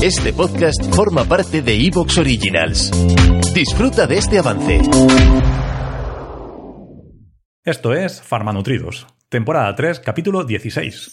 Este 0.00 0.32
podcast 0.32 0.94
forma 0.94 1.24
parte 1.24 1.60
de 1.60 1.74
Evox 1.74 2.18
Originals. 2.18 2.92
Disfruta 3.52 4.06
de 4.06 4.18
este 4.18 4.38
avance. 4.38 4.80
Esto 7.64 7.92
es 7.92 8.22
Farmanutridos, 8.22 9.08
temporada 9.28 9.74
3, 9.74 9.98
capítulo 9.98 10.44
16. 10.44 11.10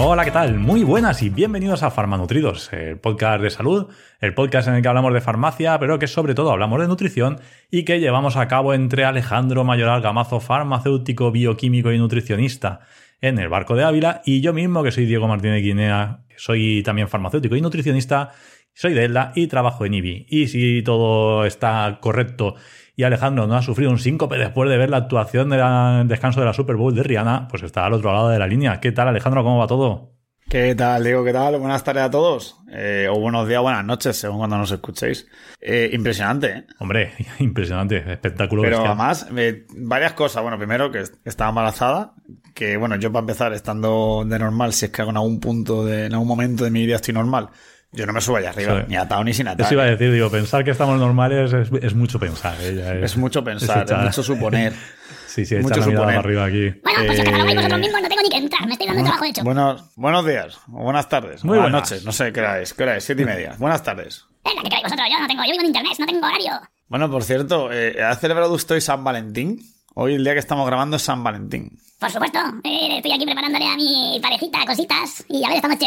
Hola, 0.00 0.24
¿qué 0.24 0.30
tal? 0.30 0.60
Muy 0.60 0.84
buenas 0.84 1.24
y 1.24 1.28
bienvenidos 1.28 1.82
a 1.82 1.90
Farmanutridos, 1.90 2.72
el 2.72 2.98
podcast 2.98 3.42
de 3.42 3.50
salud, 3.50 3.88
el 4.20 4.32
podcast 4.32 4.68
en 4.68 4.74
el 4.74 4.82
que 4.82 4.86
hablamos 4.86 5.12
de 5.12 5.20
farmacia, 5.20 5.76
pero 5.80 5.98
que 5.98 6.06
sobre 6.06 6.36
todo 6.36 6.52
hablamos 6.52 6.80
de 6.80 6.86
nutrición 6.86 7.40
y 7.68 7.84
que 7.84 7.98
llevamos 7.98 8.36
a 8.36 8.46
cabo 8.46 8.74
entre 8.74 9.04
Alejandro 9.04 9.64
Mayoral 9.64 10.00
Gamazo, 10.00 10.38
farmacéutico, 10.38 11.32
bioquímico 11.32 11.90
y 11.90 11.98
nutricionista 11.98 12.78
en 13.20 13.40
el 13.40 13.48
barco 13.48 13.74
de 13.74 13.82
Ávila, 13.82 14.22
y 14.24 14.40
yo 14.40 14.52
mismo, 14.52 14.84
que 14.84 14.92
soy 14.92 15.04
Diego 15.04 15.26
Martínez 15.26 15.64
Guinea, 15.64 16.20
soy 16.36 16.84
también 16.84 17.08
farmacéutico 17.08 17.56
y 17.56 17.60
nutricionista, 17.60 18.30
soy 18.78 18.94
de 18.94 19.06
Elda 19.06 19.32
y 19.34 19.48
trabajo 19.48 19.84
en 19.84 19.94
IBI. 19.94 20.26
Y 20.28 20.46
si 20.46 20.82
todo 20.84 21.44
está 21.44 21.98
correcto 22.00 22.54
y 22.94 23.02
Alejandro 23.02 23.48
no 23.48 23.56
ha 23.56 23.62
sufrido 23.62 23.90
un 23.90 23.98
síncope 23.98 24.38
después 24.38 24.70
de 24.70 24.78
ver 24.78 24.88
la 24.88 24.98
actuación 24.98 25.50
del 25.50 26.06
descanso 26.06 26.38
de 26.38 26.46
la 26.46 26.52
Super 26.52 26.76
Bowl 26.76 26.94
de 26.94 27.02
Rihanna, 27.02 27.48
pues 27.48 27.64
está 27.64 27.84
al 27.84 27.94
otro 27.94 28.12
lado 28.12 28.28
de 28.28 28.38
la 28.38 28.46
línea. 28.46 28.78
¿Qué 28.78 28.92
tal, 28.92 29.08
Alejandro? 29.08 29.42
¿Cómo 29.42 29.58
va 29.58 29.66
todo? 29.66 30.14
¿Qué 30.48 30.76
tal, 30.76 31.02
Diego? 31.02 31.24
¿Qué 31.24 31.32
tal? 31.32 31.58
Buenas 31.58 31.82
tardes 31.82 32.04
a 32.04 32.10
todos. 32.10 32.60
Eh, 32.70 33.08
o 33.10 33.18
buenos 33.18 33.48
días, 33.48 33.60
buenas 33.60 33.84
noches, 33.84 34.16
según 34.16 34.38
cuando 34.38 34.56
nos 34.56 34.70
escuchéis. 34.70 35.26
Eh, 35.60 35.90
impresionante, 35.92 36.46
¿eh? 36.46 36.64
Hombre, 36.78 37.14
impresionante, 37.40 37.96
espectáculo. 38.12 38.62
Pero 38.62 38.86
además, 38.86 39.26
eh, 39.36 39.66
varias 39.76 40.12
cosas. 40.12 40.40
Bueno, 40.44 40.56
primero 40.56 40.92
que 40.92 41.02
estaba 41.24 41.50
embarazada, 41.50 42.14
que 42.54 42.76
bueno, 42.76 42.94
yo 42.94 43.10
para 43.10 43.22
empezar, 43.22 43.52
estando 43.52 44.22
de 44.24 44.38
normal, 44.38 44.72
si 44.72 44.86
es 44.86 44.92
que 44.92 45.02
en 45.02 45.16
algún 45.16 45.40
punto, 45.40 45.84
de, 45.84 46.06
en 46.06 46.12
algún 46.12 46.28
momento 46.28 46.62
de 46.62 46.70
mi 46.70 46.86
vida 46.86 46.96
estoy 46.96 47.14
normal, 47.14 47.50
yo 47.92 48.06
no 48.06 48.12
me 48.12 48.20
subo 48.20 48.36
allá 48.36 48.50
arriba, 48.50 48.84
ni 48.86 48.96
atado 48.96 49.24
ni 49.24 49.32
sin 49.32 49.48
atar. 49.48 49.64
Eso 49.64 49.74
iba 49.74 49.84
a 49.84 49.86
decir, 49.86 50.12
digo, 50.12 50.30
pensar 50.30 50.64
que 50.64 50.72
estamos 50.72 50.98
normales 50.98 51.52
es, 51.52 51.70
es 51.82 51.94
mucho 51.94 52.18
pensar. 52.18 52.56
¿eh? 52.60 53.00
Es, 53.02 53.12
es, 53.12 53.16
mucho 53.16 53.42
pensar, 53.42 53.86
es, 53.90 53.98
mucho 53.98 54.22
suponer. 54.22 54.72
Sí, 55.28 55.44
sí, 55.44 55.56
mucho 55.56 55.82
suponer. 55.82 56.16
arriba 56.16 56.46
aquí. 56.46 56.70
Bueno, 56.82 57.00
pues 57.06 57.18
eh... 57.20 57.24
vosotros 57.30 57.78
mismos, 57.78 58.02
no 58.02 58.08
tengo 58.08 58.22
ni 58.22 58.30
que 58.30 58.36
entrar, 58.38 58.66
me 58.66 58.72
estoy 58.72 58.86
dando 58.86 59.02
el 59.02 59.06
trabajo 59.06 59.24
hecho. 59.24 59.44
Buenos, 59.44 59.84
buenos 59.94 60.26
días, 60.26 60.58
o 60.72 60.82
buenas 60.82 61.08
tardes, 61.08 61.44
Muy 61.44 61.58
buenas, 61.58 61.70
buenas 61.70 61.90
noches, 61.90 62.04
no 62.04 62.12
sé 62.12 62.32
qué 62.32 62.40
hora 62.40 62.60
es, 62.60 62.74
qué 62.74 62.82
hora 62.82 62.96
es, 62.96 63.04
siete 63.04 63.22
y 63.22 63.24
media. 63.26 63.54
Buenas 63.58 63.82
tardes. 63.82 64.24
Venga, 64.42 64.62
¿qué 64.62 64.68
queréis 64.70 64.84
vosotros? 64.84 65.06
Yo 65.12 65.20
no 65.20 65.28
tengo, 65.28 65.42
yo 65.44 65.50
vivo 65.50 65.60
en 65.60 65.66
internet, 65.66 65.92
no 65.98 66.06
tengo 66.06 66.26
horario. 66.26 66.52
Bueno, 66.88 67.10
por 67.10 67.22
cierto, 67.22 67.70
eh, 67.70 68.02
¿ha 68.02 68.16
celebrado 68.16 68.52
usted 68.54 68.76
hoy 68.76 68.80
San 68.80 69.04
Valentín? 69.04 69.60
Hoy 69.94 70.14
el 70.14 70.24
día 70.24 70.32
que 70.32 70.40
estamos 70.40 70.66
grabando 70.66 70.96
es 70.96 71.02
San 71.02 71.22
Valentín. 71.22 71.78
Por 72.00 72.10
supuesto, 72.10 72.38
eh, 72.64 72.96
estoy 72.96 73.12
aquí 73.12 73.26
preparándole 73.26 73.66
a 73.66 73.76
mi 73.76 74.18
parejita 74.22 74.64
cositas 74.66 75.24
y 75.28 75.44
a 75.44 75.48
ver 75.48 75.56
esta 75.56 75.68
noche. 75.68 75.86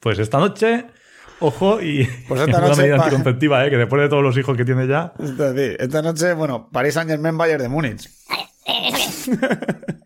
Pues 0.00 0.18
esta 0.18 0.38
noche 0.38 0.86
Ojo, 1.40 1.80
y 1.80 2.04
pues 2.28 2.40
esta 2.46 2.58
una 2.58 2.68
noche, 2.68 2.82
medida 2.82 2.96
anticonceptiva, 2.96 3.66
¿eh? 3.66 3.70
que 3.70 3.76
después 3.76 4.02
de 4.02 4.08
todos 4.08 4.22
los 4.22 4.36
hijos 4.38 4.56
que 4.56 4.64
tiene 4.64 4.86
ya. 4.86 5.12
Esta, 5.18 5.52
esta 5.54 6.02
noche, 6.02 6.32
bueno, 6.34 6.68
París 6.72 6.94
Saint 6.94 7.10
Germain 7.10 7.36
Bayern 7.36 7.62
de 7.62 7.68
Múnich. 7.68 8.08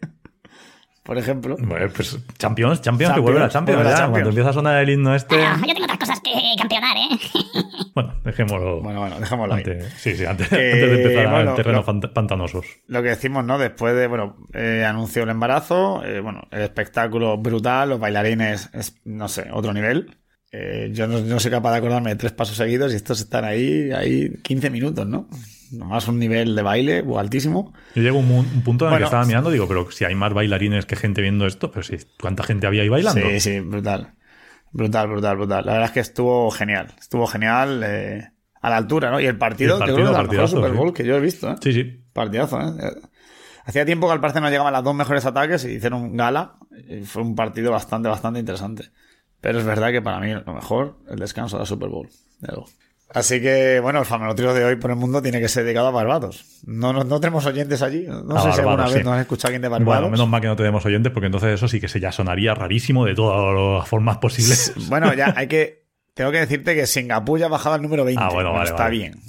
Por 1.09 1.17
ejemplo. 1.17 1.57
Bueno, 1.59 1.87
pues 1.97 2.19
Champions, 2.37 2.83
Champions, 2.83 3.15
que 3.15 3.21
vuelve 3.21 3.41
la 3.41 3.49
Champions, 3.49 3.83
ya, 3.83 3.89
Champions. 3.93 4.11
Cuando 4.11 4.29
empieza 4.29 4.51
a 4.51 4.53
sonar 4.53 4.83
el 4.83 4.91
himno 4.91 5.15
este. 5.15 5.37
Bueno, 5.37 5.67
yo 5.67 5.73
tengo 5.73 5.85
otras 5.85 5.99
cosas 6.01 6.21
que 6.21 6.33
campeonar, 6.59 6.95
¿eh? 6.99 7.09
bueno, 7.95 8.15
dejémoslo. 8.27 8.83
Bueno, 8.83 9.01
bueno, 9.01 9.19
dejémoslo 9.19 9.55
ahí. 9.55 9.63
Antes, 9.65 9.95
sí, 9.95 10.15
sí, 10.15 10.27
antes, 10.27 10.53
eh, 10.53 10.71
antes 10.71 10.91
de 10.91 11.03
empezar 11.03 11.31
bueno, 11.31 11.51
el 11.53 11.57
terreno 11.57 11.83
lo, 11.87 12.13
pantanosos. 12.13 12.67
Lo 12.89 13.03
que 13.03 13.09
decimos, 13.09 13.43
¿no? 13.43 13.57
Después 13.57 13.97
de, 13.97 14.07
bueno, 14.07 14.37
eh, 14.53 14.85
anunció 14.87 15.23
el 15.23 15.31
embarazo, 15.31 16.05
eh, 16.05 16.21
bueno, 16.21 16.43
el 16.51 16.61
espectáculo 16.61 17.39
brutal, 17.39 17.89
los 17.89 18.01
bailarines, 18.01 18.69
es, 18.75 19.01
no 19.07 19.29
sé, 19.29 19.49
otro 19.51 19.73
nivel. 19.73 20.19
Eh, 20.51 20.91
yo 20.93 21.07
no, 21.07 21.21
no, 21.21 21.39
soy 21.41 21.51
capaz 21.51 21.73
de 21.73 21.79
acordarme 21.79 22.11
de 22.11 22.17
tres 22.17 22.33
pasos 22.33 22.57
seguidos 22.57 22.93
y 22.93 22.97
estos 22.97 23.21
están 23.21 23.45
ahí, 23.45 23.91
ahí 23.93 24.33
15 24.43 24.71
minutos, 24.71 25.07
¿no? 25.07 25.29
Nomás 25.73 26.09
un 26.09 26.19
nivel 26.19 26.57
de 26.57 26.63
baile 26.63 27.05
altísimo. 27.19 27.75
Yo 27.95 28.03
llego 28.03 28.19
a 28.19 28.21
un, 28.21 28.31
un, 28.31 28.63
punto 28.63 28.87
en 28.87 28.89
el 28.89 28.93
bueno, 28.93 28.99
que 28.99 29.05
estaba 29.05 29.27
mirando, 29.27 29.51
digo, 29.51 29.69
pero 29.69 29.91
si 29.91 30.07
hay 30.07 30.15
más 30.15 30.33
bailarines 30.33 30.87
que 30.87 30.97
gente 30.97 31.21
viendo 31.21 31.47
esto, 31.47 31.71
pero 31.71 31.83
si, 31.83 31.99
¿cuánta 32.19 32.45
gente 32.45 32.67
había 32.67 32.83
ahí 32.83 32.89
bailando? 32.89 33.29
Sí, 33.29 33.41
sí, 33.41 33.61
brutal. 33.61 34.15
Brutal, 34.73 35.09
brutal, 35.09 35.37
brutal. 35.37 35.67
La 35.67 35.73
verdad 35.73 35.89
es 35.89 35.93
que 35.93 36.01
estuvo 36.01 36.51
genial. 36.51 36.95
Estuvo 36.99 37.27
genial 37.27 37.83
eh, 37.85 38.31
a 38.61 38.71
la 38.71 38.77
altura, 38.77 39.11
¿no? 39.11 39.21
Y 39.21 39.27
el 39.27 39.37
partido, 39.37 39.75
el 39.75 39.81
partido 39.81 40.29
que 40.29 40.49
Super 40.49 40.73
Bowl 40.73 40.89
sí. 40.89 40.95
que 40.95 41.05
yo 41.05 41.17
he 41.17 41.21
visto, 41.21 41.51
¿eh? 41.51 41.57
Sí, 41.63 41.73
sí. 41.73 42.05
Partidazo, 42.13 42.61
¿eh? 42.61 42.95
Hacía 43.65 43.85
tiempo 43.85 44.07
que 44.07 44.15
al 44.15 44.21
parecer 44.21 44.41
no 44.41 44.49
llegaban 44.49 44.73
las 44.73 44.83
dos 44.83 44.95
mejores 44.95 45.27
ataques 45.27 45.65
y 45.67 45.73
hicieron 45.73 46.17
gala. 46.17 46.55
Y 46.89 47.03
fue 47.03 47.23
un 47.23 47.35
partido 47.35 47.71
bastante, 47.71 48.09
bastante 48.09 48.41
interesante. 48.41 48.85
Pero 49.41 49.59
es 49.59 49.65
verdad 49.65 49.91
que 49.93 50.03
para 50.03 50.21
mí 50.21 50.33
lo 50.33 50.55
mejor 50.55 50.97
el 51.09 51.19
descanso 51.19 51.57
de 51.57 51.63
la 51.63 51.67
Super 51.67 51.89
Bowl. 51.89 52.09
De 52.41 52.49
luego. 52.49 52.67
Así 53.11 53.41
que, 53.41 53.81
bueno, 53.81 54.01
el 54.01 54.05
farmanotrio 54.05 54.53
de 54.53 54.65
hoy 54.65 54.77
por 54.77 54.91
el 54.91 54.97
mundo 54.99 55.23
tiene 55.23 55.41
que 55.41 55.49
ser 55.49 55.65
dedicado 55.65 55.87
a 55.89 55.91
Barbados. 55.93 56.45
No, 56.67 56.93
no, 56.93 57.05
no 57.05 57.21
tenemos 57.21 57.47
oyentes 57.47 57.81
allí. 57.81 58.05
No, 58.07 58.37
A 58.37 58.43
sé 58.43 58.53
si 58.53 58.59
alguna 58.59 58.65
Barbados, 58.77 58.93
vez 58.93 59.01
sí. 59.01 59.05
nos 59.07 59.15
han 59.15 59.21
escuchado 59.21 59.49
alguien 59.49 59.63
de 59.63 59.69
Barbados. 59.69 60.01
Bueno, 60.03 60.11
menos 60.11 60.29
mal 60.29 60.41
que 60.43 60.47
no 60.49 60.57
tenemos 60.57 60.85
oyentes, 60.85 61.11
porque 61.13 61.27
entonces 61.27 61.55
eso 61.55 61.69
sí 61.69 61.81
que 61.81 61.89
se 61.89 62.01
ya 62.01 62.13
sonaría 62.13 62.55
rarísimo 62.55 63.07
de 63.07 63.15
todas 63.15 63.79
las 63.81 63.89
formas 63.89 64.19
posibles. 64.19 64.75
Bueno, 64.91 65.15
ya 65.15 65.33
hay 65.37 65.47
que. 65.47 65.87
Tengo 66.13 66.33
que 66.33 66.39
decirte 66.41 66.75
que 66.75 66.87
Singapur 66.87 67.39
ya 67.39 67.47
ha 67.47 67.49
bajado 67.49 67.77
al 67.77 67.83
número 67.83 68.05
20. 68.05 68.23
Ah, 68.23 68.29
bueno, 68.31 68.53
vale, 68.53 68.65
está 68.71 68.83
vale. 68.85 68.97
bien. 68.99 69.21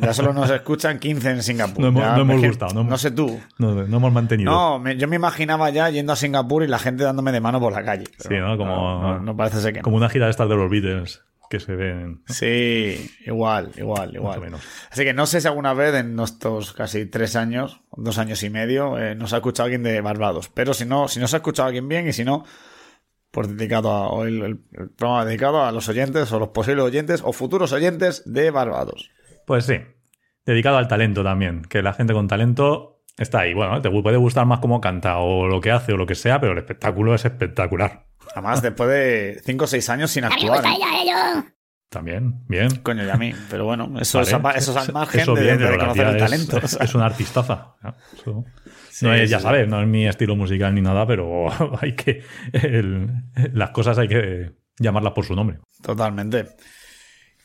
Ya 0.00 0.12
solo 0.12 0.32
nos 0.32 0.50
escuchan 0.50 0.98
15 0.98 1.30
en 1.30 1.42
Singapur. 1.42 1.80
No 1.80 1.88
hemos, 1.88 2.02
Ya 2.02 2.16
no 2.16 2.22
hemos 2.22 2.42
gustado. 2.44 2.84
No, 2.84 2.98
sé 2.98 3.10
tú. 3.10 3.40
No, 3.58 3.72
no 3.74 3.96
hemos 3.96 4.12
mantenido. 4.12 4.50
No, 4.50 4.78
me- 4.78 4.96
yo 4.96 5.08
me 5.08 5.16
imaginaba 5.16 5.70
ya 5.70 5.88
yendo 5.90 6.12
a 6.12 6.16
Singapur 6.16 6.62
y 6.62 6.66
la 6.68 6.78
gente 6.78 7.04
dándome 7.04 7.32
de 7.32 7.40
mano 7.40 7.60
por 7.60 7.72
la 7.72 7.84
calle. 7.84 8.04
Sí, 8.18 8.34
¿no? 8.38 8.56
Como- 8.58 9.18
no, 9.20 9.36
parece 9.36 9.60
ser 9.60 9.72
que. 9.72 9.80
Como 9.82 9.96
una 9.96 10.08
gira 10.08 10.26
de 10.26 10.30
estas 10.32 10.48
de 10.48 10.56
los 10.56 10.70
Beatles 10.70 11.22
que 11.48 11.60
se 11.60 11.76
ven. 11.76 12.22
Sí, 12.26 13.10
igual, 13.24 13.70
igual, 13.76 14.14
igual. 14.14 14.40
menos. 14.40 14.60
Así 14.90 15.04
que 15.04 15.14
no 15.14 15.26
sé 15.26 15.40
si 15.40 15.46
alguna 15.46 15.74
vez 15.74 15.94
en 15.94 16.18
estos 16.18 16.72
casi 16.72 17.06
tres 17.06 17.36
años, 17.36 17.80
dos 17.96 18.18
años 18.18 18.42
y 18.42 18.50
medio, 18.50 18.98
eh, 18.98 19.14
nos 19.14 19.32
ha 19.32 19.36
escuchado 19.36 19.66
alguien 19.66 19.84
de 19.84 20.00
Barbados. 20.00 20.50
Pero 20.52 20.74
si 20.74 20.84
no, 20.84 21.06
si 21.06 21.20
no 21.20 21.28
se 21.28 21.36
ha 21.36 21.38
escuchado 21.38 21.68
alguien 21.68 21.88
bien 21.88 22.08
y 22.08 22.12
si 22.12 22.24
no, 22.24 22.44
pues 23.30 23.48
dedicado 23.56 23.90
a, 23.92 24.08
o 24.08 24.24
el, 24.24 24.42
el- 24.42 24.60
el 24.72 24.88
programa 24.90 25.24
dedicado 25.24 25.64
a 25.64 25.70
los 25.70 25.88
oyentes 25.88 26.32
o 26.32 26.38
los 26.40 26.48
posibles 26.48 26.84
oyentes 26.84 27.22
o 27.24 27.32
futuros 27.32 27.72
oyentes 27.72 28.22
de 28.26 28.50
Barbados. 28.50 29.10
Pues 29.46 29.64
sí. 29.64 29.78
Dedicado 30.44 30.76
al 30.76 30.86
talento 30.88 31.24
también. 31.24 31.62
Que 31.62 31.80
la 31.82 31.94
gente 31.94 32.12
con 32.12 32.28
talento 32.28 33.02
está 33.16 33.40
ahí. 33.40 33.54
Bueno, 33.54 33.80
te 33.80 33.90
puede 33.90 34.18
gustar 34.18 34.44
más 34.46 34.60
cómo 34.60 34.80
canta 34.80 35.16
o 35.18 35.46
lo 35.46 35.60
que 35.60 35.70
hace 35.70 35.92
o 35.92 35.96
lo 35.96 36.04
que 36.06 36.14
sea, 36.14 36.38
pero 36.40 36.52
el 36.52 36.58
espectáculo 36.58 37.14
es 37.14 37.24
espectacular. 37.24 38.06
Además, 38.32 38.60
después 38.60 38.90
de 38.90 39.40
cinco 39.44 39.64
o 39.64 39.66
seis 39.68 39.88
años 39.88 40.10
sin 40.10 40.24
actuar. 40.24 40.64
¿eh? 40.64 41.44
También, 41.88 42.44
bien. 42.48 42.68
Coño, 42.82 43.04
y 43.06 43.08
a 43.10 43.14
mí. 43.16 43.32
Pero 43.48 43.64
bueno, 43.64 43.90
eso, 44.00 44.18
Vale. 44.18 44.58
es, 44.58 44.64
eso 44.68 44.72
es 44.78 44.88
al 44.88 44.92
margen 44.92 45.20
Eso 45.20 45.34
de, 45.34 45.42
bien, 45.42 45.58
de 45.58 45.64
la 45.64 45.70
reconocer 45.70 46.06
el 46.08 46.16
talento. 46.18 46.58
Es, 46.58 46.64
o 46.64 46.68
sea. 46.68 46.84
es 46.84 46.94
una 46.94 47.06
artistaza. 47.06 47.74
¿no? 47.82 47.94
Eso- 48.14 48.44
Sí, 48.90 49.04
no 49.04 49.12
es, 49.12 49.28
ya 49.28 49.38
sí, 49.38 49.42
sabes, 49.42 49.68
no 49.68 49.82
es 49.82 49.86
mi 49.86 50.06
estilo 50.06 50.36
musical 50.36 50.74
ni 50.74 50.80
nada, 50.80 51.06
pero 51.06 51.48
hay 51.82 51.94
que. 51.94 52.22
el- 52.52 53.08
las 53.52 53.70
cosas 53.70 53.98
hay 53.98 54.08
que 54.08 54.52
llamarlas 54.78 55.12
por 55.12 55.24
su 55.26 55.34
nombre. 55.34 55.58
Totalmente. 55.82 56.46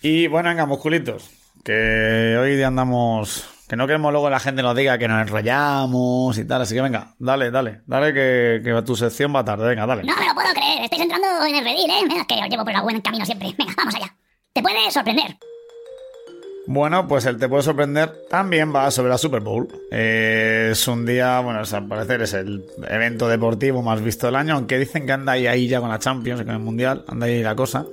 Y 0.01 0.27
bueno, 0.27 0.47
venga, 0.49 0.65
musculitos. 0.65 1.29
Que 1.63 2.37
hoy 2.39 2.55
día 2.55 2.67
andamos. 2.67 3.45
Que 3.67 3.75
no 3.75 3.87
queremos 3.87 4.11
luego 4.11 4.27
que 4.27 4.31
la 4.31 4.39
gente 4.39 4.61
nos 4.63 4.75
diga 4.75 4.97
que 4.97 5.07
nos 5.07 5.21
enrollamos 5.21 6.37
y 6.37 6.45
tal. 6.45 6.61
Así 6.63 6.75
que 6.75 6.81
venga, 6.81 7.15
dale, 7.19 7.51
dale. 7.51 7.81
Dale 7.85 8.13
que, 8.13 8.61
que 8.63 8.81
tu 8.81 8.95
sección 8.95 9.33
va 9.33 9.45
tarde. 9.45 9.67
Venga, 9.67 9.85
dale. 9.85 10.03
No 10.03 10.15
me 10.17 10.27
lo 10.27 10.33
puedo 10.33 10.51
creer, 10.53 10.83
estáis 10.83 11.03
entrando 11.03 11.27
en 11.45 11.55
el 11.55 11.63
redil, 11.63 11.89
¿eh? 11.89 12.03
Mira, 12.07 12.25
que 12.25 12.35
os 12.35 12.49
llevo 12.49 12.63
por 12.65 12.73
el 12.73 12.81
buen 12.81 13.01
camino 13.01 13.25
siempre. 13.25 13.53
Venga, 13.57 13.73
vamos 13.77 13.95
allá. 13.95 14.15
Te 14.53 14.61
puede 14.61 14.91
sorprender. 14.91 15.37
Bueno, 16.67 17.07
pues 17.07 17.25
el 17.25 17.37
te 17.37 17.49
puede 17.49 17.63
sorprender 17.63 18.27
también 18.29 18.73
va 18.73 18.91
sobre 18.91 19.09
la 19.09 19.17
Super 19.17 19.41
Bowl. 19.41 19.67
Eh, 19.91 20.69
es 20.71 20.87
un 20.87 21.05
día, 21.05 21.39
bueno, 21.39 21.61
o 21.61 21.65
sea, 21.65 21.79
al 21.79 21.87
parecer 21.87 22.21
es 22.21 22.33
el 22.33 22.65
evento 22.87 23.27
deportivo 23.27 23.81
más 23.81 24.01
visto 24.01 24.27
del 24.27 24.35
año, 24.35 24.55
aunque 24.55 24.77
dicen 24.77 25.05
que 25.05 25.11
anda 25.11 25.33
ahí, 25.33 25.47
ahí 25.47 25.67
ya 25.67 25.79
con 25.79 25.89
la 25.89 25.99
Champions, 25.99 26.43
con 26.43 26.51
el 26.51 26.59
Mundial, 26.59 27.03
anda 27.07 27.25
ahí 27.25 27.41
la 27.41 27.55
cosa. 27.55 27.85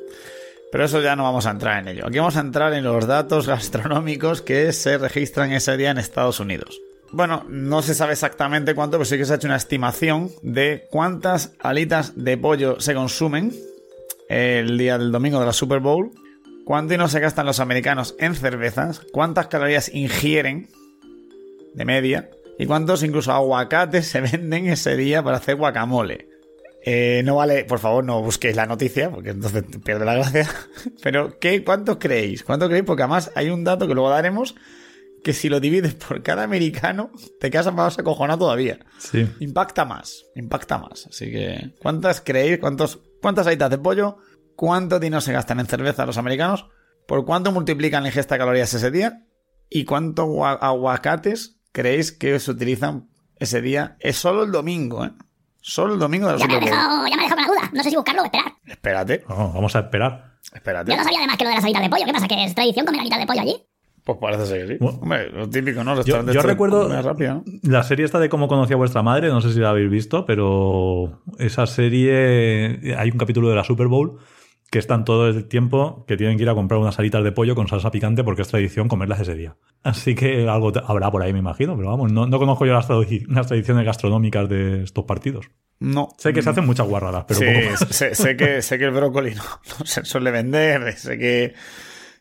Pero 0.71 0.85
eso 0.85 1.01
ya 1.01 1.17
no 1.17 1.23
vamos 1.23 1.47
a 1.47 1.51
entrar 1.51 1.81
en 1.81 1.89
ello. 1.89 2.07
Aquí 2.07 2.19
vamos 2.19 2.37
a 2.37 2.41
entrar 2.41 2.75
en 2.75 2.85
los 2.85 3.07
datos 3.07 3.47
gastronómicos 3.47 4.43
que 4.43 4.73
se 4.73 4.99
registran 4.99 5.53
ese 5.53 5.77
día 5.77 5.91
en 5.91 5.99
Estados 5.99 6.41
Unidos. 6.41 6.81
Bueno, 7.11 7.45
no 7.49 7.81
se 7.81 7.95
sabe 7.95 8.13
exactamente 8.13 8.75
cuánto, 8.75 8.99
pero 8.99 9.07
sí 9.07 9.17
que 9.17 9.25
se 9.25 9.33
ha 9.33 9.37
hecho 9.37 9.47
una 9.47 9.57
estimación 9.57 10.31
de 10.43 10.87
cuántas 10.91 11.55
alitas 11.59 12.13
de 12.17 12.37
pollo 12.37 12.81
se 12.81 12.95
consumen 12.95 13.53
el 14.29 14.77
día 14.77 14.99
del 14.99 15.11
domingo 15.11 15.41
de 15.41 15.47
la 15.47 15.55
Super 15.55 15.81
Bowl, 15.81 16.11
cuánto 16.67 16.91
dinero 16.91 17.09
se 17.09 17.21
gastan 17.21 17.47
los 17.47 17.61
americanos 17.61 18.15
en 18.19 18.35
cervezas, 18.35 19.01
cuántas 19.11 19.47
calorías 19.47 19.89
ingieren 19.95 20.69
de 21.73 21.85
media 21.87 22.29
y 22.59 22.67
cuántos 22.67 23.03
incluso 23.03 23.33
aguacates 23.33 24.07
se 24.07 24.21
venden 24.21 24.67
ese 24.67 24.95
día 24.97 25.23
para 25.23 25.39
hacer 25.39 25.57
guacamole. 25.57 26.29
Eh, 26.85 27.23
no 27.25 27.37
vale, 27.37 27.65
por 27.65 27.79
favor, 27.81 28.05
no 28.05 28.23
busquéis 28.23 28.57
la 28.57 28.67
noticia, 28.67 29.11
porque 29.11 29.31
entonces 29.31 29.65
pierde 29.85 30.05
la 30.05 30.15
gracia. 30.15 30.49
Pero, 31.03 31.39
¿qué, 31.39 31.65
¿cuántos 31.65 31.97
creéis? 31.99 32.45
¿Cuánto 32.45 32.67
creéis? 32.69 32.85
Porque 32.87 33.03
además 33.03 33.31
hay 33.35 33.51
un 33.51 33.65
dato 33.65 33.87
que 33.89 33.95
luego 33.95 34.11
daremos 34.11 34.55
que 35.25 35.33
si 35.33 35.49
lo 35.49 35.59
divides 35.61 35.95
por 36.09 36.23
cada 36.23 36.45
americano, 36.45 37.11
te 37.41 37.51
quedas 37.51 37.73
más 37.75 37.99
acojonado 37.99 38.39
todavía. 38.41 38.79
Sí. 38.99 39.29
Impacta 39.41 39.85
más, 39.85 40.25
impacta 40.37 40.79
más. 40.79 41.07
Así 41.09 41.31
que, 41.31 41.75
¿cuántas 41.81 42.21
creéis? 42.21 42.59
¿Cuántos, 42.59 43.01
¿Cuántas 43.21 43.47
alitas 43.47 43.71
de 43.71 43.79
pollo? 43.79 44.19
¿Cuánto 44.55 44.99
dinero 45.01 45.21
se 45.21 45.33
gastan 45.33 45.61
en 45.61 45.67
cerveza 45.67 46.07
los 46.07 46.19
americanos? 46.19 46.67
¿Por 47.07 47.25
cuánto 47.27 47.53
multiplican 47.53 48.03
la 48.03 48.09
ingesta 48.11 48.35
de 48.37 48.39
calorías 48.41 48.73
ese 48.73 48.91
día? 48.91 49.25
¿Y 49.69 49.85
cuántos 49.85 50.25
agua- 50.27 50.59
aguacates 50.61 51.61
creéis 51.73 52.13
que 52.13 52.39
se 52.39 52.51
utilizan 52.51 53.09
ese 53.39 53.61
día? 53.61 53.97
Es 54.01 54.17
solo 54.17 54.45
el 54.45 54.53
domingo, 54.53 55.05
¿eh? 55.05 55.11
Solo 55.61 55.95
el 55.95 55.99
domingo 55.99 56.27
de 56.29 56.35
la 56.35 56.39
Ya 56.39 56.47
me 56.47 56.55
ha 56.55 56.57
Super 56.61 56.71
Bowl. 56.71 56.79
dejado, 56.81 57.07
ya 57.09 57.17
me 57.17 57.23
ha 57.23 57.25
dejado 57.25 57.43
con 57.43 57.55
la 57.55 57.61
duda. 57.61 57.71
No 57.75 57.83
sé 57.83 57.91
si 57.91 57.97
buscarlo 57.97 58.23
o 58.23 58.25
esperar. 58.25 58.53
Espérate, 58.67 59.25
Vamos, 59.29 59.55
vamos 59.55 59.77
a 59.77 59.79
esperar. 59.81 60.33
espérate. 60.55 60.91
Yo 60.91 60.97
no 60.97 61.05
sabía 61.05 61.19
además 61.19 61.37
que 61.37 61.45
lo 61.45 61.51
de 61.51 61.57
las 61.57 61.65
alitas 61.65 61.83
de 61.83 61.91
pollo. 61.91 62.05
¿Qué 62.07 62.13
pasa? 62.13 62.29
¿Que 62.29 62.45
es 62.45 62.55
tradición 62.55 62.87
comer 62.87 63.01
alitas 63.01 63.19
de 63.19 63.27
pollo 63.27 63.41
allí? 63.41 63.57
Pues 64.05 64.19
parece 64.23 64.47
ser 64.47 64.67
que 64.67 64.73
sí. 64.75 64.79
Bueno. 64.81 64.99
Hombre, 65.03 65.31
lo 65.31 65.51
típico, 65.51 65.85
¿no? 65.85 66.01
Yo, 66.03 66.23
de 66.23 66.33
recuerdo 66.41 66.89
la 67.63 67.83
serie 67.83 68.07
esta 68.07 68.19
de 68.19 68.31
cómo 68.31 68.49
conocía 68.49 68.75
a 68.75 68.79
vuestra 68.79 69.03
madre, 69.03 69.29
no 69.29 69.43
sé 69.43 69.53
si 69.53 69.59
la 69.61 69.69
habéis 69.71 69.91
visto, 69.91 70.25
pero 70.25 71.21
esa 71.39 71.67
serie, 71.67 72.95
hay 72.97 73.11
un 73.11 73.19
capítulo 73.19 73.51
de 73.51 73.57
la 73.57 73.65
Super 73.65 73.87
Bowl 73.89 74.19
que 74.71 74.79
están 74.79 75.05
todo 75.05 75.29
el 75.29 75.47
tiempo 75.49 76.05
que 76.07 76.17
tienen 76.17 76.37
que 76.37 76.43
ir 76.43 76.49
a 76.49 76.55
comprar 76.55 76.79
unas 76.79 76.99
alitas 76.99 77.25
de 77.25 77.33
pollo 77.33 77.55
con 77.55 77.69
salsa 77.69 77.91
picante 77.91 78.23
porque 78.23 78.43
es 78.43 78.49
tradición 78.49 78.89
comerlas 78.89 79.21
ese 79.21 79.35
día. 79.35 79.57
Así 79.83 80.15
que 80.15 80.47
algo 80.49 80.73
habrá 80.87 81.11
por 81.11 81.23
ahí, 81.23 81.33
me 81.33 81.39
imagino, 81.39 81.77
pero 81.77 81.89
vamos, 81.89 82.13
no, 82.13 82.27
no 82.27 82.39
conozco 82.39 82.67
yo 82.67 82.75
las, 82.75 82.87
las 82.89 83.47
tradiciones 83.47 83.85
gastronómicas 83.87 84.49
de 84.49 84.83
estos 84.85 85.05
partidos. 85.05 85.51
No. 85.81 86.09
Sé 86.19 86.33
que 86.33 86.43
se 86.43 86.51
hacen 86.51 86.67
muchas 86.67 86.87
guarradas, 86.87 87.25
pero 87.29 87.41
sí, 87.41 87.47
poco 87.47 87.71
más. 87.71 87.97
sé, 87.97 88.15
sé 88.15 88.37
que, 88.37 88.61
sé 88.63 88.79
que 88.79 88.85
el 88.85 88.91
brócoli 88.91 89.35
no, 89.37 89.45
no 89.79 89.87
se 89.87 90.05
suele 90.05 90.31
vender, 90.33 90.93
sé 90.99 91.17
que, 91.17 91.55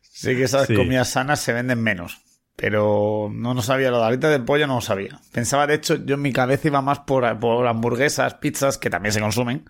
sé 0.01 0.35
que 0.35 0.43
esas 0.43 0.67
Sí. 0.67 0.75
comidas 0.75 1.09
sanas 1.09 1.39
se 1.39 1.53
venden 1.53 1.81
menos. 1.81 2.21
Pero 2.55 3.29
no, 3.31 3.53
no 3.53 3.61
sabía, 3.61 3.91
lo 3.91 3.99
de 3.99 4.05
alita 4.05 4.29
de 4.29 4.39
pollo 4.39 4.65
no 4.65 4.75
lo 4.75 4.81
sabía. 4.81 5.19
Pensaba, 5.31 5.67
de 5.67 5.75
hecho, 5.75 5.95
yo 6.05 6.15
en 6.15 6.21
mi 6.23 6.33
cabeza 6.33 6.67
iba 6.69 6.81
más 6.81 6.99
por, 6.99 7.39
por 7.39 7.67
hamburguesas, 7.67 8.33
pizzas, 8.35 8.77
que 8.79 8.89
también 8.89 9.13
se 9.13 9.19
consumen. 9.21 9.65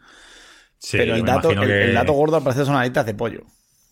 Sí, 0.80 0.98
pero 0.98 1.16
el 1.16 1.26
dato, 1.26 1.52
el, 1.52 1.60
que- 1.60 1.84
el 1.86 1.94
dato 1.94 2.14
gordo 2.14 2.38
al 2.38 2.44
parecer 2.44 2.66
son 2.66 2.76
alitas 2.76 3.06
de 3.06 3.14
pollo. 3.14 3.42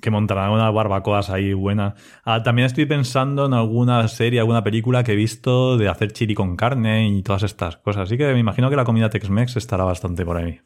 que 0.02 0.12
montarán 0.12 0.52
unas 0.52 0.72
barbacoas 0.74 1.30
ahí 1.32 1.54
buenas. 1.54 1.94
Ah, 2.24 2.44
también 2.44 2.68
estoy 2.68 2.86
pensando 2.86 3.48
en 3.48 3.54
alguna 3.54 4.08
serie, 4.08 4.40
alguna 4.40 4.64
película 4.64 5.04
que 5.04 5.14
he 5.14 5.16
visto 5.16 5.78
de 5.78 5.88
hacer 5.90 6.12
chili 6.12 6.36
con 6.36 6.56
carne 6.56 7.08
y 7.08 7.24
todas 7.24 7.42
estas 7.44 7.78
cosas. 7.78 8.04
Así 8.04 8.18
que 8.18 8.32
me 8.34 8.40
imagino 8.40 8.70
que 8.70 8.76
la 8.76 8.84
comida 8.84 9.10
Tex-Mex 9.10 9.56
estará 9.58 9.84
bastante 9.84 10.24
por 10.24 10.38
ahí. 10.38 10.62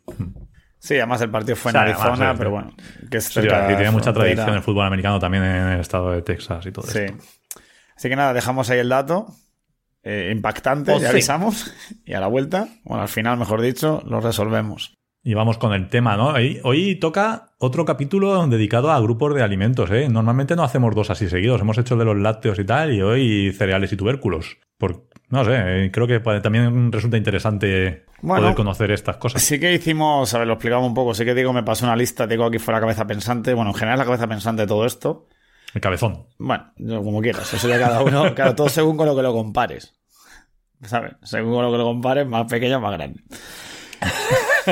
Sí, 0.79 0.95
además 0.95 1.21
el 1.21 1.29
partido 1.29 1.55
fue 1.55 1.71
en 1.71 1.77
O 1.77 1.79
sea, 1.79 1.83
además, 1.83 2.05
Arizona, 2.05 2.35
pero 2.37 2.51
bueno, 2.51 2.73
que 3.09 3.17
es 3.17 3.25
Sí, 3.25 3.39
tiene 3.41 3.91
mucha 3.91 4.11
tradición 4.13 4.53
el 4.55 4.61
fútbol 4.61 4.85
americano 4.87 5.19
también 5.19 5.43
en 5.43 5.67
el 5.67 5.79
estado 5.79 6.11
de 6.11 6.21
Texas 6.21 6.65
y 6.65 6.71
todo 6.71 6.87
Sí. 6.87 6.99
esto. 6.99 7.17
Así 7.95 8.09
que 8.09 8.15
nada, 8.17 8.33
dejamos 8.33 8.69
ahí 8.69 8.79
el 8.79 8.89
dato. 8.89 9.27
eh, 10.03 10.31
impactante, 10.33 10.91
Oh, 10.93 10.95
ya 10.99 11.07
sí. 11.07 11.11
avisamos. 11.11 11.73
Y 12.05 12.13
a 12.13 12.19
la 12.21 12.27
vuelta, 12.27 12.67
bueno, 12.85 13.03
al 13.03 13.09
final, 13.09 13.37
mejor 13.37 13.61
dicho, 13.61 14.01
lo 14.05 14.21
resolvemos. 14.21 14.97
Y 15.21 15.33
vamos 15.33 15.57
con 15.57 15.73
el 15.73 15.89
tema, 15.89 16.15
¿no? 16.15 16.29
Hoy, 16.29 16.61
hoy 16.63 16.95
toca 16.95 17.51
otro 17.57 17.83
capítulo 17.83 18.47
dedicado 18.47 18.89
a 18.91 18.99
grupos 19.01 19.35
de 19.35 19.43
alimentos, 19.43 19.91
¿eh? 19.91 20.07
Normalmente 20.09 20.55
no 20.55 20.63
hacemos 20.63 20.95
dos 20.95 21.09
así 21.09 21.27
seguidos. 21.27 21.59
Hemos 21.59 21.77
hecho 21.77 21.97
de 21.97 22.05
los 22.05 22.17
lácteos 22.17 22.57
y 22.57 22.63
tal, 22.63 22.93
y 22.93 23.01
hoy 23.01 23.51
cereales 23.51 23.91
y 23.91 23.97
tubérculos. 23.97 24.57
Por, 24.77 25.07
no 25.29 25.43
sé, 25.43 25.85
eh, 25.85 25.91
creo 25.91 26.07
que 26.07 26.21
también 26.41 26.89
resulta 26.89 27.17
interesante 27.17 28.05
Bueno. 28.21 28.43
poder 28.43 28.55
conocer 28.55 28.91
estas 28.91 29.17
cosas. 29.17 29.41
Sí 29.41 29.59
que 29.59 29.73
hicimos, 29.73 30.33
a 30.33 30.37
ver, 30.39 30.47
lo 30.47 30.53
explicamos 30.53 30.87
un 30.87 30.93
poco. 30.93 31.13
Sí 31.13 31.25
que 31.25 31.35
digo, 31.35 31.51
me 31.51 31.63
pasó 31.63 31.85
una 31.85 31.97
lista, 31.97 32.25
digo 32.25 32.45
aquí 32.45 32.57
fue 32.57 32.73
la 32.73 32.79
cabeza 32.79 33.05
pensante. 33.05 33.53
Bueno, 33.53 33.71
en 33.71 33.75
general 33.75 33.99
la 33.99 34.05
cabeza 34.05 34.27
pensante 34.27 34.61
de 34.61 34.67
todo 34.67 34.85
esto. 34.85 35.27
El 35.73 35.81
cabezón. 35.81 36.27
Bueno, 36.37 36.71
como 36.77 37.21
quieras, 37.21 37.53
eso 37.53 37.67
ya 37.67 37.77
cada 37.77 38.01
uno, 38.03 38.33
claro, 38.35 38.55
todo 38.55 38.69
según 38.69 38.95
con 38.95 39.05
lo 39.05 39.15
que 39.17 39.21
lo 39.21 39.33
compares. 39.33 39.93
¿Sabes? 40.81 41.11
Según 41.23 41.53
con 41.53 41.65
lo 41.65 41.71
que 41.73 41.77
lo 41.77 41.83
compares, 41.83 42.25
más 42.25 42.49
pequeño 42.49 42.77
o 42.77 42.81
más 42.81 42.93
grande. 42.93 43.21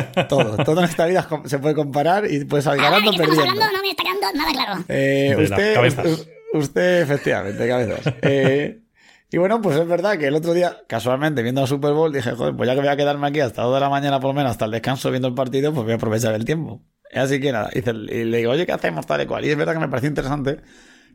todo, 0.30 0.58
todo 0.64 0.80
en 0.80 0.86
esta 0.86 1.06
vida 1.06 1.28
se 1.46 1.60
puede 1.60 1.76
comparar 1.76 2.30
y 2.30 2.46
puedes 2.46 2.66
salir 2.66 2.82
ganando 2.82 3.12
o 3.12 3.14
¿qué 3.14 3.18
estamos 3.24 3.38
perdiendo. 3.38 3.64
hablando? 3.64 3.78
No 3.78 3.84
me 3.84 3.90
está 3.90 4.04
quedando 4.04 4.28
nada 4.34 4.52
claro. 4.52 4.84
Eh, 4.88 5.36
usted, 5.40 5.74
cabezas. 5.74 6.06
usted, 6.06 6.28
usted, 6.54 7.02
efectivamente, 7.02 7.68
cabezas. 7.68 8.14
Eh, 8.22 8.82
y 9.30 9.38
bueno, 9.38 9.62
pues 9.62 9.78
es 9.78 9.88
verdad 9.88 10.18
que 10.18 10.28
el 10.28 10.36
otro 10.36 10.54
día, 10.54 10.78
casualmente, 10.88 11.44
viendo 11.44 11.60
la 11.62 11.68
Super 11.68 11.92
Bowl, 11.92 12.14
dije, 12.14 12.32
joder, 12.32 12.56
pues 12.56 12.68
ya 12.68 12.76
que 12.76 12.80
voy 12.80 12.90
a 12.90 12.96
quedarme 12.96 13.28
aquí 13.28 13.42
hasta 13.42 13.62
2 13.62 13.74
de 13.74 13.80
la 13.82 13.90
mañana 13.90 14.20
por 14.20 14.30
lo 14.30 14.34
menos, 14.34 14.52
hasta 14.52 14.66
el 14.66 14.72
descanso 14.72 15.10
viendo 15.10 15.28
el 15.28 15.34
partido, 15.34 15.74
pues 15.74 15.84
voy 15.84 15.94
a 15.94 15.96
aprovechar 15.96 16.34
el 16.34 16.46
tiempo. 16.46 16.82
Así 17.14 17.40
que 17.40 17.52
nada, 17.52 17.70
hice 17.74 17.92
y 17.92 18.24
le 18.24 18.38
digo, 18.38 18.52
oye, 18.52 18.66
¿qué 18.66 18.72
hacemos 18.72 19.06
tal 19.06 19.22
y 19.22 19.26
cual? 19.26 19.46
Y 19.46 19.50
es 19.50 19.58
verdad 19.58 19.74
que 19.74 19.80
me 19.80 19.90
pareció 19.90 20.10
interesante, 20.10 20.62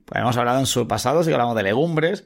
pues 0.04 0.20
hemos 0.20 0.36
hablado 0.36 0.58
en 0.58 0.66
su 0.66 0.86
pasado, 0.86 1.22
sí 1.22 1.28
que 1.28 1.34
hablamos 1.34 1.56
de 1.56 1.62
legumbres, 1.62 2.24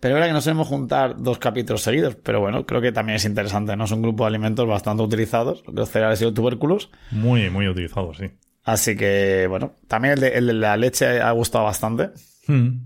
pero 0.00 0.12
es 0.12 0.14
verdad 0.14 0.26
que 0.28 0.32
no 0.34 0.40
solemos 0.40 0.68
juntar 0.68 1.16
dos 1.22 1.38
capítulos 1.38 1.82
seguidos, 1.82 2.16
pero 2.16 2.40
bueno, 2.40 2.66
creo 2.66 2.80
que 2.80 2.92
también 2.92 3.16
es 3.16 3.24
interesante, 3.24 3.76
¿no? 3.76 3.84
Es 3.84 3.90
un 3.92 4.02
grupo 4.02 4.24
de 4.24 4.28
alimentos 4.28 4.66
bastante 4.66 5.02
utilizados, 5.02 5.62
los 5.72 5.88
cereales 5.90 6.20
y 6.20 6.24
los 6.24 6.34
tubérculos. 6.34 6.90
Muy, 7.10 7.50
muy 7.50 7.68
utilizado, 7.68 8.12
sí. 8.14 8.30
Así 8.64 8.96
que, 8.96 9.46
bueno, 9.48 9.72
también 9.88 10.14
el 10.14 10.20
de, 10.20 10.28
el 10.38 10.46
de 10.48 10.52
la 10.54 10.76
leche 10.76 11.20
ha 11.20 11.30
gustado 11.32 11.64
bastante. 11.64 12.10
Hmm. 12.48 12.78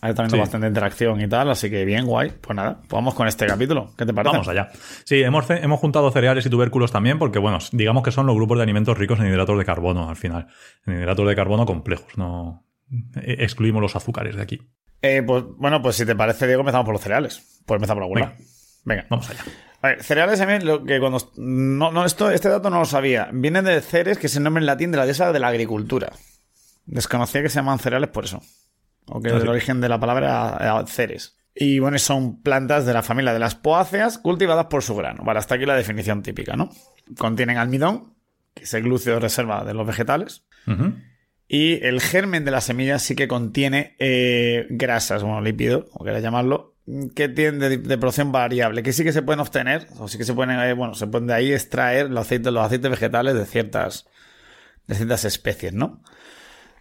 Hay 0.00 0.14
también 0.14 0.30
Sí. 0.30 0.38
bastante 0.38 0.68
interacción 0.68 1.20
y 1.20 1.26
tal, 1.28 1.50
así 1.50 1.70
que 1.70 1.84
bien, 1.84 2.06
guay. 2.06 2.32
Pues 2.40 2.54
nada, 2.54 2.76
pues 2.80 2.90
vamos 2.90 3.14
con 3.14 3.26
este 3.26 3.46
capítulo. 3.46 3.90
¿Qué 3.96 4.06
te 4.06 4.14
parece? 4.14 4.32
Vamos 4.32 4.48
allá. 4.48 4.68
Sí, 5.04 5.22
hemos, 5.22 5.50
hemos 5.50 5.80
juntado 5.80 6.08
cereales 6.12 6.46
y 6.46 6.50
tubérculos 6.50 6.92
también 6.92 7.18
porque, 7.18 7.40
bueno, 7.40 7.58
digamos 7.72 8.04
que 8.04 8.12
son 8.12 8.26
los 8.26 8.36
grupos 8.36 8.58
de 8.58 8.62
alimentos 8.62 8.96
ricos 8.96 9.18
en 9.18 9.26
hidratos 9.26 9.58
de 9.58 9.64
carbono 9.64 10.08
al 10.08 10.14
final. 10.16 10.46
En 10.86 10.94
hidratos 11.00 11.26
de 11.26 11.34
carbono 11.34 11.66
complejos, 11.66 12.16
no 12.16 12.64
eh, 13.16 13.36
excluimos 13.40 13.82
los 13.82 13.96
azúcares 13.96 14.36
de 14.36 14.42
aquí. 14.42 14.60
Eh, 15.02 15.22
pues 15.26 15.44
bueno, 15.56 15.80
pues 15.82 15.96
si 15.96 16.04
te 16.06 16.16
parece, 16.16 16.46
Diego, 16.46 16.60
empezamos 16.60 16.84
por 16.84 16.94
los 16.94 17.02
cereales. 17.02 17.60
Pues 17.66 17.76
empezamos 17.78 17.96
por 17.96 18.02
alguna. 18.04 18.34
Venga. 18.84 19.06
Vamos 19.10 19.28
allá. 19.30 19.44
A 19.80 19.88
ver, 19.88 20.02
cereales 20.02 20.38
también, 20.40 20.66
lo 20.66 20.84
que 20.84 20.98
cuando. 20.98 21.18
No, 21.36 21.92
no, 21.92 22.04
esto, 22.04 22.30
este 22.30 22.48
dato 22.48 22.68
no 22.70 22.80
lo 22.80 22.84
sabía. 22.84 23.28
Viene 23.32 23.62
de 23.62 23.80
ceres, 23.80 24.18
que 24.18 24.26
es 24.26 24.36
el 24.36 24.42
nombre 24.42 24.60
en 24.60 24.66
latín 24.66 24.90
de 24.90 24.98
la 24.98 25.04
diosa 25.04 25.32
de 25.32 25.38
la 25.38 25.48
agricultura. 25.48 26.10
Desconocía 26.86 27.42
que 27.42 27.48
se 27.48 27.56
llaman 27.56 27.78
cereales 27.78 28.10
por 28.10 28.24
eso. 28.24 28.42
O 29.06 29.20
que 29.20 29.30
Ah, 29.30 29.36
el 29.36 29.42
sí. 29.42 29.48
origen 29.48 29.80
de 29.80 29.88
la 29.88 30.00
palabra 30.00 30.84
ceres. 30.86 31.36
Y 31.54 31.78
bueno, 31.80 31.98
son 31.98 32.40
plantas 32.42 32.86
de 32.86 32.92
la 32.94 33.02
familia 33.02 33.32
de 33.32 33.38
las 33.38 33.54
poáceas 33.54 34.18
cultivadas 34.18 34.66
por 34.66 34.82
su 34.82 34.94
grano. 34.96 35.22
Vale, 35.24 35.38
hasta 35.38 35.54
aquí 35.56 35.66
la 35.66 35.74
definición 35.76 36.22
típica, 36.22 36.56
¿no? 36.56 36.70
Contienen 37.16 37.56
almidón, 37.56 38.14
que 38.54 38.64
es 38.64 38.74
el 38.74 38.82
glúcido 38.84 39.14
de 39.14 39.20
reserva 39.20 39.64
de 39.64 39.74
los 39.74 39.86
vegetales. 39.86 40.44
Y 41.48 41.82
el 41.84 42.02
germen 42.02 42.44
de 42.44 42.50
la 42.50 42.60
semilla 42.60 42.98
sí 42.98 43.16
que 43.16 43.26
contiene 43.26 43.96
eh, 43.98 44.66
grasas, 44.68 45.22
bueno, 45.22 45.40
lípidos, 45.40 45.86
o 45.94 46.04
queráis 46.04 46.22
llamarlo, 46.22 46.74
que 47.14 47.28
tienen 47.30 47.58
de, 47.58 47.78
de 47.78 47.98
producción 47.98 48.32
variable, 48.32 48.82
que 48.82 48.92
sí 48.92 49.02
que 49.02 49.12
se 49.12 49.22
pueden 49.22 49.40
obtener, 49.40 49.86
o 49.98 50.08
sí 50.08 50.18
que 50.18 50.24
se 50.24 50.34
pueden, 50.34 50.58
eh, 50.60 50.74
bueno, 50.74 50.94
se 50.94 51.06
pueden 51.06 51.26
de 51.26 51.34
ahí 51.34 51.52
extraer 51.52 52.10
los 52.10 52.26
aceites, 52.26 52.52
los 52.52 52.64
aceites 52.64 52.90
vegetales 52.90 53.34
de 53.34 53.46
ciertas, 53.46 54.06
de 54.86 54.94
ciertas 54.94 55.24
especies, 55.24 55.72
¿no? 55.72 56.02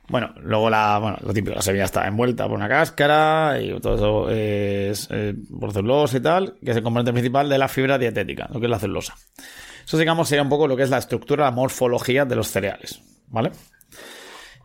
Bueno, 0.10 0.34
luego 0.42 0.70
la, 0.70 1.00
bueno, 1.00 1.18
lo 1.22 1.34
típico, 1.34 1.56
la 1.56 1.62
semilla 1.62 1.84
está 1.84 2.08
envuelta 2.08 2.46
por 2.48 2.56
una 2.56 2.70
cáscara 2.70 3.60
y 3.62 3.78
todo 3.82 3.96
eso 3.96 4.30
es 4.30 5.08
eh, 5.12 5.34
por 5.60 5.74
celulosa 5.74 6.18
y 6.18 6.22
tal, 6.22 6.58
que 6.64 6.72
es 6.72 6.78
el 6.78 6.84
componente 6.84 7.12
principal 7.12 7.50
de 7.50 7.58
la 7.58 7.68
fibra 7.68 7.98
dietética, 7.98 8.50
lo 8.54 8.60
que 8.60 8.68
es 8.68 8.70
la 8.70 8.80
celulosa. 8.80 9.16
Eso, 9.86 9.98
digamos, 9.98 10.30
sería 10.30 10.44
un 10.44 10.50
poco 10.50 10.68
lo 10.68 10.78
que 10.78 10.84
es 10.84 10.90
la 10.90 10.98
estructura, 10.98 11.46
la 11.46 11.52
morfología 11.52 12.24
de 12.24 12.36
los 12.36 12.50
cereales, 12.50 13.02
¿vale? 13.28 13.52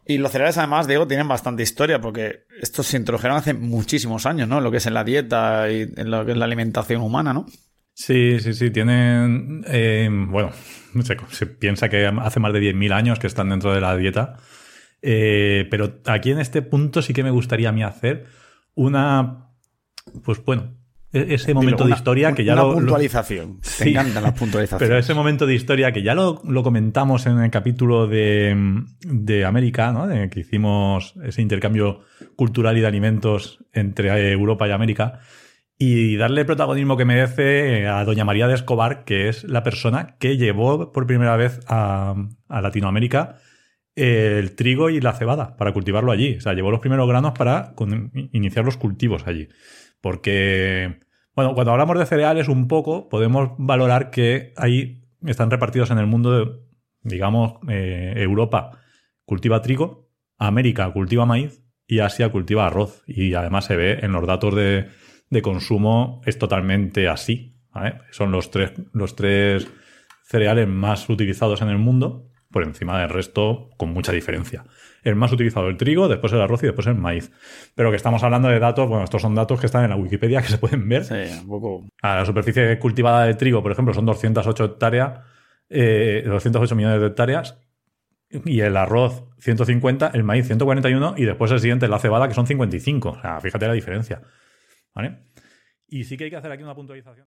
Y 0.04 0.18
los 0.18 0.32
cereales, 0.32 0.58
además, 0.58 0.88
Diego, 0.88 1.06
tienen 1.06 1.28
bastante 1.28 1.62
historia 1.62 2.00
porque 2.00 2.44
estos 2.60 2.86
se 2.86 2.96
introdujeron 2.96 3.36
hace 3.36 3.54
muchísimos 3.54 4.26
años, 4.26 4.48
¿no? 4.48 4.60
Lo 4.60 4.70
que 4.70 4.78
es 4.78 4.86
en 4.86 4.94
la 4.94 5.04
dieta 5.04 5.70
y 5.70 5.82
en 5.96 6.10
lo 6.10 6.24
que 6.26 6.32
es 6.32 6.38
la 6.38 6.44
alimentación 6.44 7.02
humana, 7.02 7.32
¿no? 7.32 7.46
Sí, 7.94 8.40
sí, 8.40 8.54
sí, 8.54 8.70
tienen, 8.70 9.64
eh, 9.68 10.08
bueno, 10.10 10.50
se, 11.02 11.16
se 11.30 11.46
piensa 11.46 11.88
que 11.88 12.06
hace 12.06 12.40
más 12.40 12.52
de 12.52 12.60
10.000 12.60 12.92
años 12.92 13.18
que 13.18 13.26
están 13.26 13.50
dentro 13.50 13.72
de 13.74 13.80
la 13.80 13.96
dieta, 13.96 14.36
Eh, 15.04 15.66
pero 15.68 16.00
aquí 16.06 16.30
en 16.30 16.38
este 16.38 16.62
punto 16.62 17.02
sí 17.02 17.12
que 17.12 17.24
me 17.24 17.32
gustaría 17.32 17.70
a 17.70 17.72
mí 17.72 17.82
hacer 17.82 18.26
una, 18.76 19.48
pues 20.24 20.42
bueno, 20.44 20.76
ese 21.12 21.52
momento 21.54 21.76
Dilo, 21.76 21.84
de 21.84 21.92
una- 21.92 21.96
historia 21.96 22.32
que 22.34 22.44
ya 22.44 22.54
una 22.54 22.62
lo... 22.62 22.68
lo- 22.70 22.74
puntualización. 22.76 23.60
Te 23.60 23.68
Sí. 23.68 23.90
encantan 23.90 24.22
las 24.22 24.32
puntualizaciones. 24.32 24.88
Pero 24.88 24.98
ese 24.98 25.14
momento 25.14 25.46
de 25.46 25.54
historia 25.54 25.92
que 25.92 26.02
ya 26.02 26.14
lo, 26.14 26.40
lo 26.46 26.62
comentamos 26.62 27.26
en 27.26 27.38
el 27.38 27.50
capítulo 27.50 28.06
de, 28.06 28.82
de 29.04 29.44
América, 29.44 29.92
¿no? 29.92 30.06
De 30.06 30.28
que 30.30 30.40
hicimos 30.40 31.14
ese 31.24 31.42
intercambio 31.42 32.00
cultural 32.36 32.76
y 32.78 32.80
de 32.80 32.86
alimentos 32.86 33.64
entre 33.72 34.08
eh, 34.08 34.32
Europa 34.32 34.66
y 34.66 34.70
América. 34.70 35.20
Y 35.78 36.16
darle 36.16 36.42
el 36.42 36.46
protagonismo 36.46 36.96
que 36.96 37.04
merece 37.04 37.88
a 37.88 38.04
Doña 38.04 38.24
María 38.24 38.46
de 38.46 38.54
Escobar, 38.54 39.04
que 39.04 39.28
es 39.28 39.42
la 39.44 39.62
persona 39.64 40.16
que 40.20 40.36
llevó 40.36 40.92
por 40.92 41.06
primera 41.08 41.36
vez 41.36 41.58
a, 41.66 42.14
a 42.48 42.60
Latinoamérica 42.60 43.36
el 43.94 44.54
trigo 44.54 44.88
y 44.90 45.00
la 45.02 45.12
cebada 45.12 45.56
para 45.56 45.72
cultivarlo 45.72 46.12
allí. 46.12 46.36
O 46.36 46.40
sea, 46.40 46.54
llevó 46.54 46.70
los 46.70 46.80
primeros 46.80 47.06
granos 47.08 47.32
para 47.36 47.74
iniciar 48.32 48.64
los 48.64 48.76
cultivos 48.78 49.26
allí. 49.26 49.48
Porque, 50.02 51.00
bueno, 51.34 51.54
cuando 51.54 51.72
hablamos 51.72 51.98
de 51.98 52.04
cereales 52.04 52.48
un 52.48 52.68
poco, 52.68 53.08
podemos 53.08 53.52
valorar 53.56 54.10
que 54.10 54.52
ahí 54.58 55.06
están 55.24 55.50
repartidos 55.50 55.90
en 55.90 55.96
el 55.98 56.06
mundo 56.06 56.30
de 56.32 56.62
digamos, 57.02 57.54
eh, 57.68 58.14
Europa 58.16 58.78
cultiva 59.24 59.62
trigo, 59.62 60.10
América 60.38 60.90
cultiva 60.92 61.26
maíz 61.26 61.62
y 61.86 62.00
Asia 62.00 62.30
cultiva 62.30 62.66
arroz. 62.66 63.02
Y 63.06 63.34
además 63.34 63.66
se 63.66 63.76
ve 63.76 63.98
en 64.02 64.12
los 64.12 64.26
datos 64.26 64.54
de, 64.54 64.88
de 65.30 65.42
consumo, 65.42 66.20
es 66.24 66.38
totalmente 66.38 67.08
así. 67.08 67.60
Son 68.10 68.32
los 68.32 68.50
tres, 68.50 68.72
los 68.92 69.16
tres 69.16 69.66
cereales 70.24 70.68
más 70.68 71.08
utilizados 71.08 71.62
en 71.62 71.68
el 71.68 71.78
mundo, 71.78 72.28
por 72.52 72.62
encima 72.62 73.00
del 73.00 73.08
resto, 73.08 73.70
con 73.76 73.90
mucha 73.90 74.12
diferencia. 74.12 74.64
El 75.02 75.16
más 75.16 75.32
utilizado 75.32 75.68
el 75.68 75.76
trigo, 75.76 76.06
después 76.06 76.32
el 76.32 76.40
arroz 76.40 76.62
y 76.62 76.66
después 76.66 76.86
el 76.86 76.94
maíz. 76.94 77.32
Pero 77.74 77.90
que 77.90 77.96
estamos 77.96 78.22
hablando 78.22 78.48
de 78.48 78.58
datos, 78.60 78.88
bueno, 78.88 79.04
estos 79.04 79.22
son 79.22 79.34
datos 79.34 79.58
que 79.58 79.66
están 79.66 79.84
en 79.84 79.90
la 79.90 79.96
Wikipedia 79.96 80.42
que 80.42 80.48
se 80.48 80.58
pueden 80.58 80.88
ver. 80.88 81.04
Sí, 81.04 81.40
un 81.40 81.48
poco. 81.48 81.84
A 82.02 82.16
la 82.16 82.24
superficie 82.24 82.78
cultivada 82.78 83.24
de 83.24 83.34
trigo, 83.34 83.62
por 83.62 83.72
ejemplo, 83.72 83.92
son 83.94 84.06
208 84.06 84.64
hectáreas, 84.64 85.20
eh, 85.68 86.22
208 86.26 86.76
millones 86.76 87.00
de 87.00 87.06
hectáreas. 87.06 87.58
Y 88.44 88.60
el 88.60 88.76
arroz 88.76 89.24
150, 89.40 90.12
el 90.14 90.24
maíz 90.24 90.46
141 90.46 91.14
y 91.18 91.24
después 91.24 91.50
el 91.50 91.60
siguiente 91.60 91.86
la 91.88 91.98
cebada 91.98 92.28
que 92.28 92.34
son 92.34 92.46
55. 92.46 93.10
O 93.10 93.20
sea, 93.20 93.40
fíjate 93.40 93.66
la 93.66 93.74
diferencia. 93.74 94.22
¿Vale? 94.94 95.18
Y 95.86 96.04
sí 96.04 96.16
que 96.16 96.24
hay 96.24 96.30
que 96.30 96.36
hacer 96.36 96.50
aquí 96.50 96.62
una 96.62 96.74
puntualización. 96.74 97.26